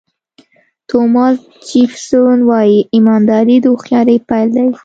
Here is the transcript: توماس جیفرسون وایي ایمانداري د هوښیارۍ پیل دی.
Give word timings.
توماس 0.89 1.37
جیفرسون 1.69 2.39
وایي 2.49 2.79
ایمانداري 2.95 3.57
د 3.61 3.65
هوښیارۍ 3.73 4.17
پیل 4.29 4.47
دی. 4.55 4.67